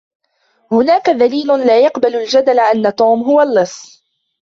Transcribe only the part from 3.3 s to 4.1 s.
اللص.